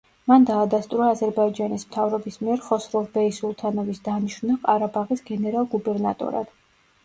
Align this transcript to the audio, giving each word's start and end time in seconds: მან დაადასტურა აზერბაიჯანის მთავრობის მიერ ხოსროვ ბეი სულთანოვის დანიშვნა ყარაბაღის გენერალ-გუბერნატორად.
მან 0.29 0.45
დაადასტურა 0.49 1.09
აზერბაიჯანის 1.15 1.85
მთავრობის 1.89 2.41
მიერ 2.47 2.65
ხოსროვ 2.71 3.07
ბეი 3.19 3.37
სულთანოვის 3.41 4.03
დანიშვნა 4.11 4.59
ყარაბაღის 4.67 5.25
გენერალ-გუბერნატორად. 5.33 6.55